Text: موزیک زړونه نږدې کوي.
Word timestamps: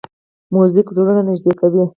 موزیک 0.53 0.87
زړونه 0.97 1.21
نږدې 1.29 1.53
کوي. 1.59 1.83